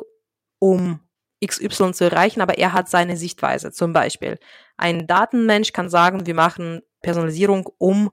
[0.60, 1.00] um
[1.46, 3.72] XY zu erreichen, aber er hat seine Sichtweise.
[3.72, 4.40] Zum Beispiel
[4.76, 8.10] ein Datenmensch kann sagen, wir machen Personalisierung, um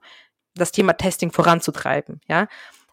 [0.55, 2.21] das Thema Testing voranzutreiben.
[2.27, 2.47] Ja,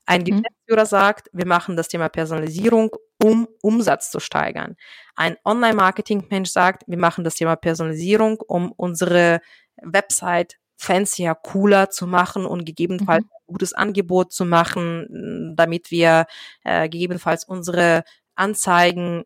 [0.06, 0.24] ein mhm.
[0.42, 2.90] Geschäftsführer sagt, wir machen das Thema Personalisierung,
[3.22, 4.76] um Umsatz zu steigern.
[5.14, 9.40] Ein Online-Marketing-Mensch sagt, wir machen das Thema Personalisierung, um unsere
[9.76, 13.30] Website fancier, cooler zu machen und gegebenenfalls mhm.
[13.30, 16.26] ein gutes Angebot zu machen, damit wir
[16.64, 18.02] äh, gegebenenfalls unsere
[18.34, 19.24] Anzeigen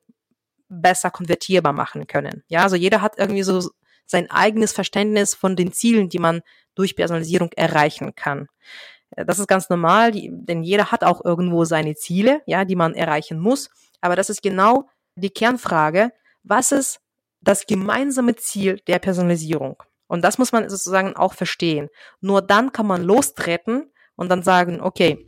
[0.68, 2.42] besser konvertierbar machen können.
[2.48, 3.70] Ja, also jeder hat irgendwie so
[4.06, 6.42] sein eigenes Verständnis von den Zielen, die man
[6.74, 8.48] durch Personalisierung erreichen kann.
[9.10, 12.94] Äh, das ist ganz normal, denn jeder hat auch irgendwo seine Ziele, ja, die man
[12.94, 13.70] erreichen muss.
[14.00, 16.12] Aber das ist genau die Kernfrage.
[16.42, 17.00] Was ist
[17.40, 19.82] das gemeinsame Ziel der Personalisierung?
[20.06, 21.88] Und das muss man sozusagen auch verstehen.
[22.20, 25.26] Nur dann kann man lostreten und dann sagen, okay,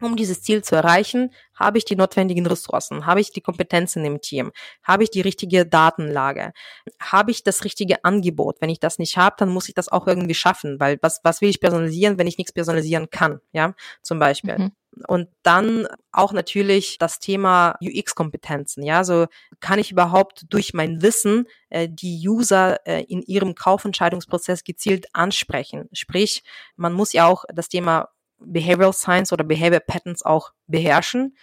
[0.00, 3.04] um dieses Ziel zu erreichen, Habe ich die notwendigen Ressourcen?
[3.06, 4.50] Habe ich die Kompetenzen im Team?
[4.82, 6.52] Habe ich die richtige Datenlage?
[7.00, 8.56] Habe ich das richtige Angebot?
[8.60, 11.42] Wenn ich das nicht habe, dann muss ich das auch irgendwie schaffen, weil was, was
[11.42, 13.40] will ich personalisieren, wenn ich nichts personalisieren kann?
[13.52, 14.58] Ja, zum Beispiel.
[14.58, 14.72] Mhm.
[15.06, 18.82] Und dann auch natürlich das Thema UX-Kompetenzen.
[18.82, 19.26] Ja, so
[19.60, 25.88] kann ich überhaupt durch mein Wissen äh, die User äh, in ihrem Kaufentscheidungsprozess gezielt ansprechen.
[25.92, 26.42] Sprich,
[26.76, 28.08] man muss ja auch das Thema
[28.40, 31.36] Behavioral Science oder Behavior Patterns auch beherrschen.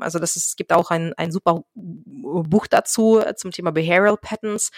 [0.00, 4.16] Also das ist, es gibt auch ein, ein super Buch dazu äh, zum Thema Behavioral
[4.16, 4.70] Patterns.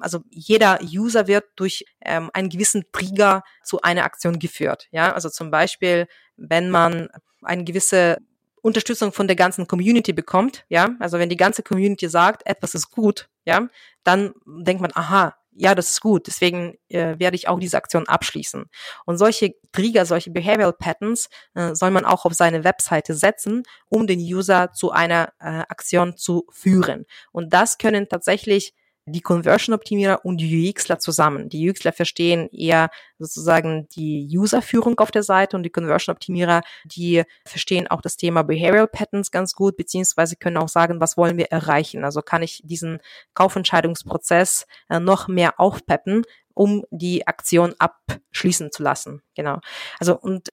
[0.00, 4.88] Also jeder User wird durch ähm, einen gewissen Trigger zu einer Aktion geführt.
[4.90, 7.08] Ja, also zum Beispiel, wenn man
[7.42, 8.18] eine gewisse
[8.62, 12.90] Unterstützung von der ganzen Community bekommt, ja, also wenn die ganze Community sagt, etwas ist
[12.90, 13.68] gut, ja,
[14.04, 18.08] dann denkt man, aha, ja, das ist gut, deswegen äh, werde ich auch diese Aktion
[18.08, 18.64] abschließen.
[19.04, 24.06] Und solche Trigger, solche Behavioral Patterns äh, soll man auch auf seine Webseite setzen, um
[24.06, 27.04] den User zu einer äh, Aktion zu führen.
[27.30, 28.72] Und das können tatsächlich
[29.10, 31.48] die Conversion-Optimierer und die UXler zusammen.
[31.48, 37.88] Die UXler verstehen eher sozusagen die User-Führung auf der Seite und die Conversion-Optimierer, die verstehen
[37.88, 42.04] auch das Thema Behavioral Patterns ganz gut, beziehungsweise können auch sagen, was wollen wir erreichen.
[42.04, 43.00] Also kann ich diesen
[43.34, 49.22] Kaufentscheidungsprozess äh, noch mehr aufpeppen, um die Aktion abschließen zu lassen.
[49.34, 49.60] Genau.
[49.98, 50.50] Also und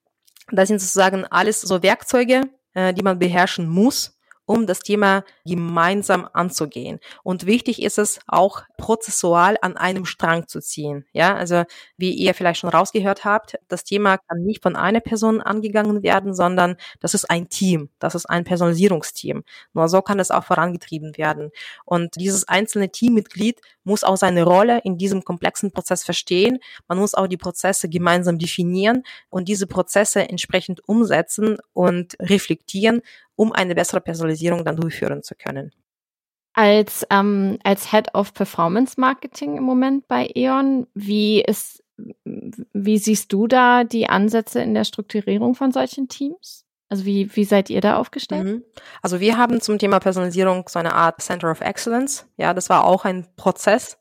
[0.52, 2.42] das sind sozusagen alles so Werkzeuge,
[2.74, 4.17] äh, die man beherrschen muss,
[4.48, 7.00] um das Thema gemeinsam anzugehen.
[7.22, 11.06] Und wichtig ist es auch prozessual an einem Strang zu ziehen.
[11.12, 11.66] Ja, also
[11.98, 16.34] wie ihr vielleicht schon rausgehört habt, das Thema kann nicht von einer Person angegangen werden,
[16.34, 17.90] sondern das ist ein Team.
[18.00, 19.44] Das ist ein Personalisierungsteam.
[19.74, 21.52] Nur so kann es auch vorangetrieben werden.
[21.84, 26.60] Und dieses einzelne Teammitglied muss auch seine Rolle in diesem komplexen Prozess verstehen.
[26.88, 33.02] Man muss auch die Prozesse gemeinsam definieren und diese Prozesse entsprechend umsetzen und reflektieren
[33.38, 35.72] um eine bessere Personalisierung dann durchführen zu können.
[36.54, 41.84] Als, ähm, als Head of Performance Marketing im Moment bei E.ON, wie ist,
[42.26, 46.67] wie siehst du da die Ansätze in der Strukturierung von solchen Teams?
[46.90, 48.46] Also wie, wie seid ihr da aufgestellt?
[48.46, 48.64] Mhm.
[49.02, 52.26] Also wir haben zum Thema Personalisierung so eine Art Center of Excellence.
[52.38, 53.98] Ja, das war auch ein Prozess.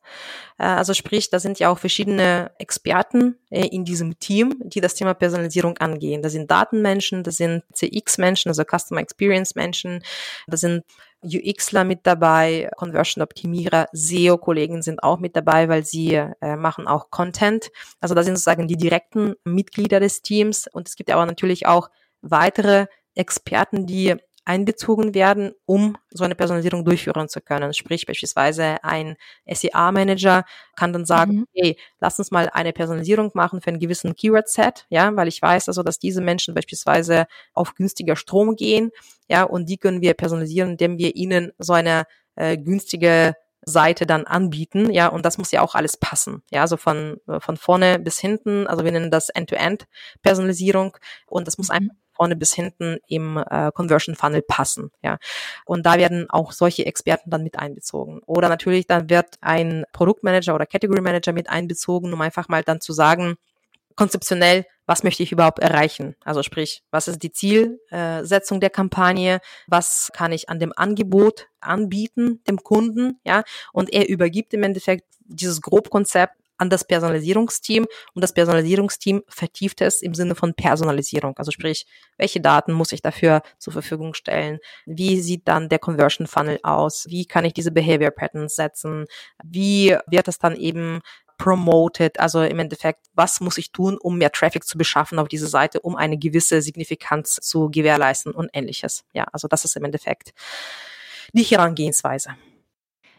[0.59, 4.95] Äh, also sprich, da sind ja auch verschiedene Experten äh, in diesem Team, die das
[4.95, 6.23] Thema Personalisierung angehen.
[6.23, 10.05] Da sind Datenmenschen, da sind CX-Menschen, also Customer Experience-Menschen,
[10.47, 10.85] da sind
[11.25, 17.71] UXler mit dabei, Conversion-Optimierer, SEO-Kollegen sind auch mit dabei, weil sie äh, machen auch Content.
[18.01, 20.69] Also da sind sozusagen die direkten Mitglieder des Teams.
[20.69, 21.91] Und es gibt aber natürlich auch
[22.23, 27.75] weitere Experten, die einbezogen werden, um so eine Personalisierung durchführen zu können.
[27.75, 30.45] Sprich beispielsweise ein SEA-Manager
[30.77, 31.47] kann dann sagen, mhm.
[31.53, 35.69] hey, lass uns mal eine Personalisierung machen für einen gewissen Keyword-Set, ja, weil ich weiß
[35.69, 38.93] also, dass diese Menschen beispielsweise auf günstiger Strom gehen,
[39.29, 42.05] ja, und die können wir personalisieren, indem wir ihnen so eine
[42.37, 46.77] äh, günstige Seite dann anbieten, ja, und das muss ja auch alles passen, ja, also
[46.77, 51.75] von, von vorne bis hinten, also wir nennen das End-to-End-Personalisierung und das muss mhm.
[51.75, 54.91] einfach vorne bis hinten im äh, Conversion Funnel passen.
[55.03, 55.19] Ja.
[55.65, 58.21] Und da werden auch solche Experten dann mit einbezogen.
[58.27, 62.81] Oder natürlich dann wird ein Produktmanager oder Category Manager mit einbezogen, um einfach mal dann
[62.81, 63.37] zu sagen,
[63.97, 66.15] konzeptionell, was möchte ich überhaupt erreichen?
[66.25, 69.41] Also sprich, was ist die Zielsetzung der Kampagne?
[69.67, 73.19] Was kann ich an dem Angebot anbieten dem Kunden?
[73.25, 79.81] Ja, und er übergibt im Endeffekt dieses Grobkonzept an das Personalisierungsteam und das Personalisierungsteam vertieft
[79.81, 81.37] es im Sinne von Personalisierung.
[81.39, 84.59] Also sprich, welche Daten muss ich dafür zur Verfügung stellen?
[84.85, 87.07] Wie sieht dann der Conversion Funnel aus?
[87.09, 89.07] Wie kann ich diese Behavior Patterns setzen?
[89.45, 91.01] Wie wird es dann eben
[91.39, 95.49] promoted, also im Endeffekt, was muss ich tun, um mehr Traffic zu beschaffen auf diese
[95.49, 99.05] Seite, um eine gewisse Signifikanz zu gewährleisten und ähnliches.
[99.13, 100.33] Ja, also das ist im Endeffekt
[101.33, 102.31] die Herangehensweise.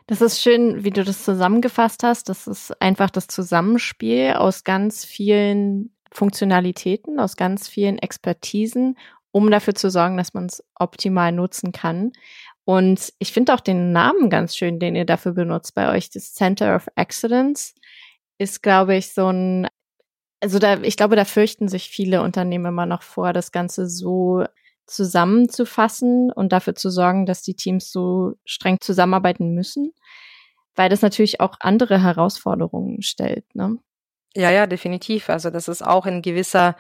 [0.08, 2.30] Das ist schön, wie du das zusammengefasst hast.
[2.30, 8.98] Das ist einfach das Zusammenspiel aus ganz vielen Funktionalitäten, aus ganz vielen Expertisen,
[9.32, 12.14] um dafür zu sorgen, dass man es optimal nutzen kann.
[12.64, 16.10] Und ich finde auch den Namen ganz schön, den ihr dafür benutzt bei euch.
[16.10, 17.76] Das Center of Excellence
[18.38, 19.68] ist, glaube ich, so ein,
[20.42, 24.46] also da, ich glaube, da fürchten sich viele Unternehmen immer noch vor, das Ganze so
[24.88, 29.94] zusammenzufassen und dafür zu sorgen, dass die Teams so streng zusammenarbeiten müssen,
[30.76, 33.54] weil das natürlich auch andere Herausforderungen stellt.
[33.54, 33.78] Ne?
[34.36, 35.30] Ja, ja, definitiv.
[35.30, 36.76] Also das ist auch ein gewisser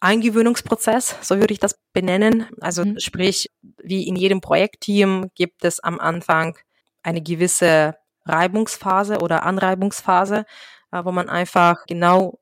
[0.00, 2.46] Eingewöhnungsprozess, so würde ich das benennen.
[2.60, 2.98] Also mhm.
[2.98, 3.50] sprich,
[3.82, 6.58] wie in jedem Projektteam gibt es am Anfang
[7.02, 10.44] eine gewisse Reibungsphase oder Anreibungsphase,
[10.92, 12.38] äh, wo man einfach genau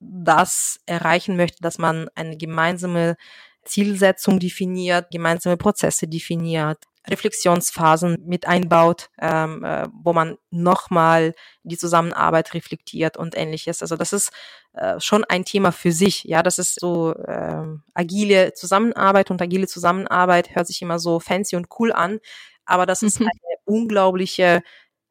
[0.00, 3.16] das erreichen möchte, dass man eine gemeinsame
[3.64, 12.54] Zielsetzung definiert, gemeinsame Prozesse definiert, Reflexionsphasen mit einbaut, ähm, äh, wo man nochmal die Zusammenarbeit
[12.54, 13.82] reflektiert und ähnliches.
[13.82, 14.30] Also das ist
[14.74, 16.24] äh, schon ein Thema für sich.
[16.24, 21.56] Ja, das ist so äh, agile Zusammenarbeit und agile Zusammenarbeit hört sich immer so fancy
[21.56, 22.20] und cool an,
[22.64, 23.26] aber das ist mhm.
[23.26, 24.62] eine unglaubliche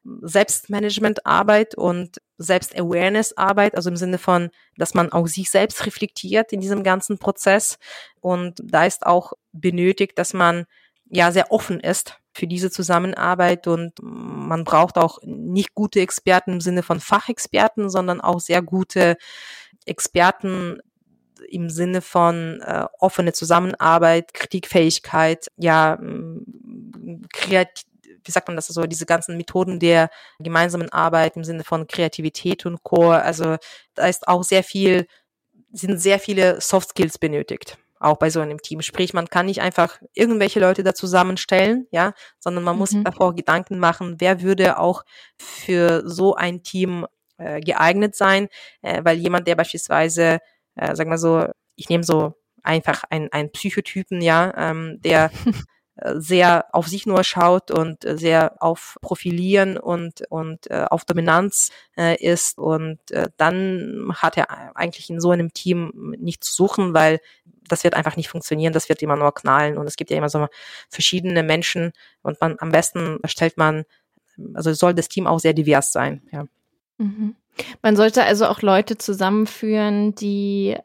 [0.04, 6.82] Selbstmanagementarbeit und Selbst-Awareness-Arbeit, also im Sinne von, dass man auch sich selbst reflektiert in diesem
[6.82, 7.78] ganzen Prozess.
[8.20, 10.66] Und da ist auch benötigt, dass man
[11.08, 16.60] ja sehr offen ist für diese Zusammenarbeit und man braucht auch nicht gute Experten im
[16.60, 19.16] Sinne von Fachexperten, sondern auch sehr gute
[19.84, 20.80] Experten
[21.48, 25.98] im Sinne von äh, offene Zusammenarbeit, Kritikfähigkeit, ja,
[27.32, 27.84] kreativ
[28.24, 32.66] wie sagt man das so, diese ganzen Methoden der gemeinsamen Arbeit im Sinne von Kreativität
[32.66, 33.10] und Co.
[33.10, 33.56] Also
[33.94, 35.06] da ist auch sehr viel,
[35.72, 38.82] sind sehr viele Soft Skills benötigt auch bei so einem Team.
[38.82, 42.80] Sprich, man kann nicht einfach irgendwelche Leute da zusammenstellen, ja, sondern man mhm.
[42.80, 45.04] muss davor Gedanken machen, wer würde auch
[45.38, 47.06] für so ein Team
[47.38, 48.48] äh, geeignet sein,
[48.82, 50.40] äh, weil jemand, der beispielsweise,
[50.74, 55.30] äh, sag mal so, ich nehme so einfach einen, einen Psychotypen, ja, ähm, der
[56.16, 61.70] sehr auf sich nur schaut und äh, sehr auf Profilieren und, und äh, auf Dominanz
[61.96, 62.58] äh, ist.
[62.58, 67.20] Und äh, dann hat er eigentlich in so einem Team nicht zu suchen, weil
[67.68, 69.78] das wird einfach nicht funktionieren, das wird immer nur knallen.
[69.78, 70.46] Und es gibt ja immer so
[70.88, 73.84] verschiedene Menschen und man am besten stellt man,
[74.54, 76.46] also soll das Team auch sehr divers sein, ja.
[76.98, 77.36] Mhm.
[77.82, 80.76] Man sollte also auch Leute zusammenführen, die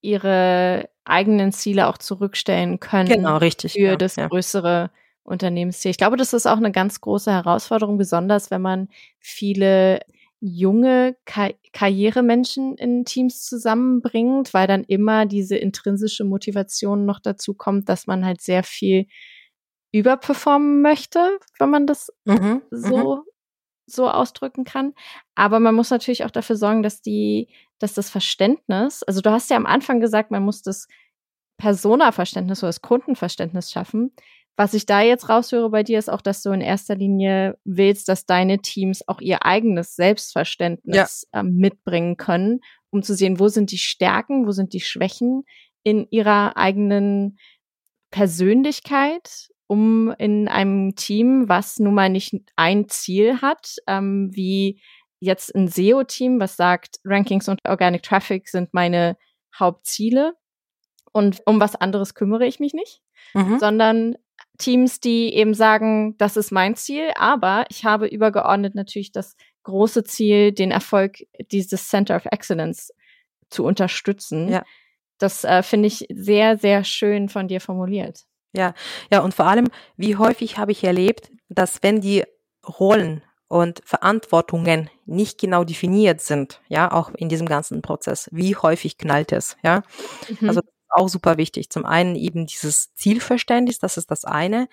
[0.00, 3.08] ihre eigenen Ziele auch zurückstellen können.
[3.08, 3.72] Genau, richtig.
[3.72, 4.28] Für ja, das ja.
[4.28, 4.90] größere
[5.22, 5.90] Unternehmensziel.
[5.90, 10.00] Ich glaube, das ist auch eine ganz große Herausforderung, besonders wenn man viele
[10.40, 17.88] junge Ka Karrieremenschen in Teams zusammenbringt, weil dann immer diese intrinsische Motivation noch dazu kommt,
[17.88, 19.06] dass man halt sehr viel
[19.92, 23.22] überperformen möchte, wenn man das mhm, so mhm
[23.90, 24.94] so ausdrücken kann.
[25.34, 27.48] Aber man muss natürlich auch dafür sorgen, dass die,
[27.78, 30.88] dass das Verständnis, also du hast ja am Anfang gesagt, man muss das
[31.58, 34.12] Persona-Verständnis oder das Kundenverständnis schaffen.
[34.56, 38.08] Was ich da jetzt raushöre bei dir ist auch, dass du in erster Linie willst,
[38.08, 41.40] dass deine Teams auch ihr eigenes Selbstverständnis ja.
[41.40, 45.44] äh, mitbringen können, um zu sehen, wo sind die Stärken, wo sind die Schwächen
[45.84, 47.38] in ihrer eigenen
[48.10, 54.80] Persönlichkeit um in einem Team, was nun mal nicht ein Ziel hat, ähm, wie
[55.20, 59.16] jetzt ein SEO-Team, was sagt, Rankings und Organic Traffic sind meine
[59.56, 60.34] Hauptziele
[61.12, 63.02] und um was anderes kümmere ich mich nicht,
[63.34, 63.58] mhm.
[63.58, 64.16] sondern
[64.58, 70.04] Teams, die eben sagen, das ist mein Ziel, aber ich habe übergeordnet natürlich das große
[70.04, 71.18] Ziel, den Erfolg
[71.52, 72.92] dieses Center of Excellence
[73.50, 74.48] zu unterstützen.
[74.48, 74.64] Ja.
[75.18, 78.24] Das äh, finde ich sehr, sehr schön von dir formuliert.
[78.58, 78.74] Ja,
[79.12, 82.24] ja, und vor allem, wie häufig habe ich erlebt, dass wenn die
[82.66, 88.98] Rollen und Verantwortungen nicht genau definiert sind, ja, auch in diesem ganzen Prozess, wie häufig
[88.98, 89.82] knallt es, ja.
[90.40, 90.48] Mhm.
[90.48, 91.70] Also auch super wichtig.
[91.70, 94.68] Zum einen eben dieses Zielverständnis, das ist das eine,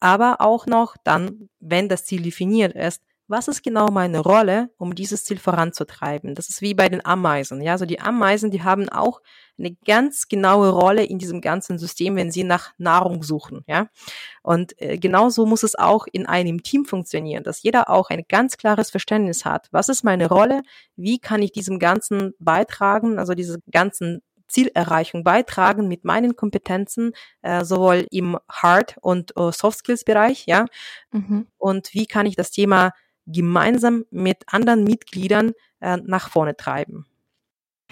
[0.00, 4.94] aber auch noch dann, wenn das Ziel definiert ist, was ist genau meine Rolle, um
[4.94, 6.34] dieses Ziel voranzutreiben?
[6.34, 7.60] Das ist wie bei den Ameisen.
[7.60, 9.20] Ja, also die Ameisen, die haben auch
[9.58, 13.64] eine ganz genaue Rolle in diesem ganzen System, wenn sie nach Nahrung suchen.
[13.66, 13.88] Ja,
[14.42, 18.56] und äh, genauso muss es auch in einem Team funktionieren, dass jeder auch ein ganz
[18.56, 19.68] klares Verständnis hat.
[19.72, 20.62] Was ist meine Rolle?
[20.96, 23.18] Wie kann ich diesem Ganzen beitragen?
[23.18, 27.12] Also diese ganzen Zielerreichung beitragen mit meinen Kompetenzen,
[27.42, 30.64] äh, sowohl im Hard- und äh, Soft Skills Bereich, ja.
[31.12, 31.46] Mhm.
[31.58, 32.92] Und wie kann ich das Thema
[33.28, 37.06] gemeinsam mit anderen Mitgliedern äh, nach vorne treiben.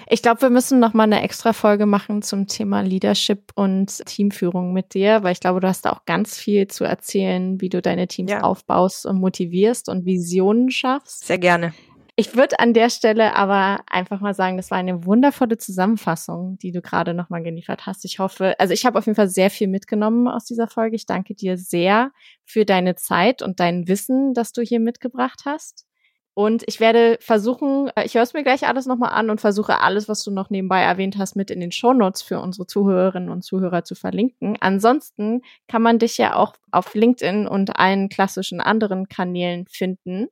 [0.09, 4.73] Ich glaube, wir müssen noch mal eine extra Folge machen zum Thema Leadership und Teamführung
[4.73, 7.81] mit dir, weil ich glaube, du hast da auch ganz viel zu erzählen, wie du
[7.81, 8.43] deine Teams ja.
[8.43, 11.27] aufbaust und motivierst und Visionen schaffst.
[11.27, 11.73] Sehr gerne.
[12.19, 16.73] Ich würde an der Stelle aber einfach mal sagen, das war eine wundervolle Zusammenfassung, die
[16.73, 18.07] du gerade nochmal geliefert hast.
[18.07, 20.97] Ich hoffe, also ich habe auf jeden Fall sehr viel mitgenommen aus dieser Folge.
[20.97, 22.13] Ich danke dir sehr
[22.47, 25.87] für deine Zeit und dein Wissen, das du hier mitgebracht hast.
[26.33, 29.81] Und ich werde versuchen, äh, ich höre es mir gleich alles nochmal an und versuche
[29.81, 33.43] alles, was du noch nebenbei erwähnt hast, mit in den Shownotes für unsere Zuhörerinnen und
[33.43, 34.57] Zuhörer zu verlinken.
[34.61, 40.29] Ansonsten kann man dich ja auch auf LinkedIn und allen klassischen anderen Kanälen finden.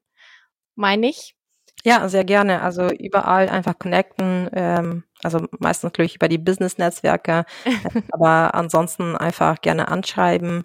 [0.77, 1.35] Meine ich.
[1.83, 2.63] Ja, sehr gerne.
[2.63, 4.49] Also überall einfach connecten.
[4.53, 7.45] Ähm, also meistens natürlich über die Business-Netzwerke,
[8.13, 10.65] aber ansonsten einfach gerne anschreiben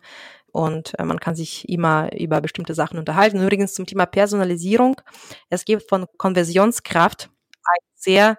[0.52, 3.42] und äh, man kann sich immer über bestimmte Sachen unterhalten.
[3.44, 5.02] Übrigens zum Thema Personalisierung.
[5.50, 7.30] Es gibt von Konversionskraft
[7.64, 8.38] ein sehr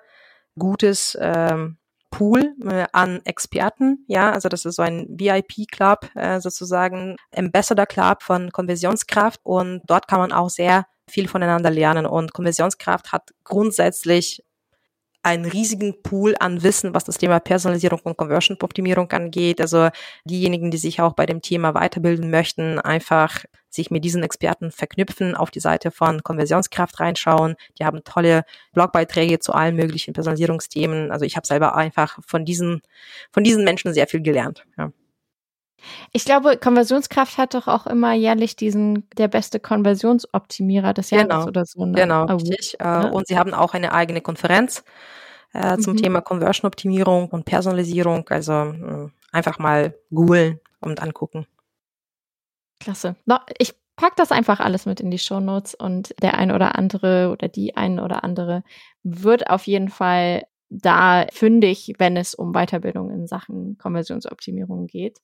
[0.59, 1.79] gutes ähm,
[2.11, 8.23] Pool äh, an Experten, ja, also das ist so ein VIP-Club, äh, sozusagen Ambassador Club
[8.25, 14.43] von Konversionskraft und dort kann man auch sehr viel voneinander lernen und Konversionskraft hat grundsätzlich
[15.23, 19.61] einen riesigen Pool an Wissen, was das Thema Personalisierung und Conversion-Optimierung angeht.
[19.61, 19.91] Also
[20.25, 25.37] diejenigen, die sich auch bei dem Thema weiterbilden möchten, einfach sich mit diesen Experten verknüpfen,
[25.37, 27.55] auf die Seite von Konversionskraft reinschauen.
[27.79, 31.13] Die haben tolle Blogbeiträge zu allen möglichen Personalisierungsthemen.
[31.13, 32.81] Also ich habe selber einfach von diesen,
[33.31, 34.65] von diesen Menschen sehr viel gelernt.
[34.79, 34.91] Ja.
[36.13, 41.47] Ich glaube, Konversionskraft hat doch auch immer jährlich diesen der beste Konversionsoptimierer des Jahres genau.
[41.47, 41.85] oder so.
[41.85, 41.93] Ne?
[41.93, 42.79] Genau, richtig.
[42.81, 43.09] Äh, ja.
[43.09, 44.85] Und sie haben auch eine eigene Konferenz
[45.53, 45.99] äh, zum mhm.
[45.99, 48.29] Thema Conversion-Optimierung und Personalisierung.
[48.29, 51.47] Also äh, einfach mal googeln und angucken.
[52.81, 53.17] Klasse.
[53.59, 57.31] Ich pack das einfach alles mit in die Show Notes und der ein oder andere
[57.31, 58.65] oder die ein oder andere
[59.03, 65.19] wird auf jeden Fall da fündig, wenn es um Weiterbildung in Sachen Konversionsoptimierung geht.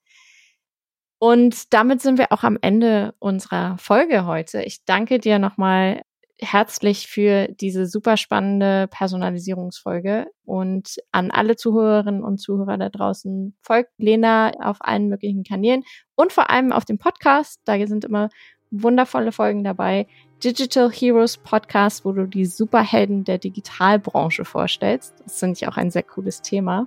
[1.19, 4.63] Und damit sind wir auch am Ende unserer Folge heute.
[4.63, 6.03] Ich danke dir nochmal
[6.39, 13.91] herzlich für diese super spannende Personalisierungsfolge und an alle Zuhörerinnen und Zuhörer da draußen folgt
[13.97, 15.83] Lena auf allen möglichen Kanälen
[16.15, 17.61] und vor allem auf dem Podcast.
[17.65, 18.29] Da sind immer
[18.71, 20.07] wundervolle Folgen dabei.
[20.45, 25.15] Digital Heroes Podcast, wo du die Superhelden der Digitalbranche vorstellst.
[25.25, 26.87] Das finde ich auch ein sehr cooles Thema.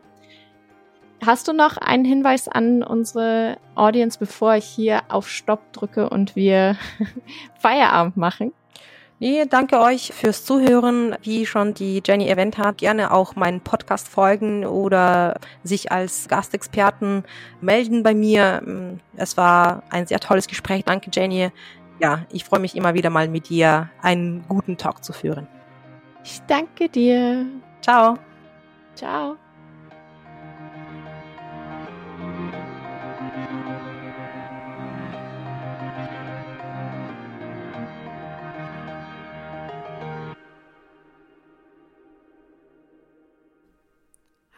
[1.25, 6.35] Hast du noch einen Hinweis an unsere Audience, bevor ich hier auf Stopp drücke und
[6.35, 6.77] wir
[7.59, 8.53] Feierabend machen?
[9.21, 11.13] Nee, danke euch fürs Zuhören.
[11.23, 17.25] Wie schon die Jenny erwähnt hat, gerne auch meinen Podcast folgen oder sich als Gastexperten
[17.59, 18.99] melden bei mir.
[19.17, 20.85] Es war ein sehr tolles Gespräch.
[20.85, 21.49] Danke, Jenny.
[21.99, 25.47] Ja, ich freue mich immer wieder mal mit dir einen guten Talk zu führen.
[26.23, 27.45] Ich danke dir.
[27.81, 28.17] Ciao.
[28.95, 29.35] Ciao.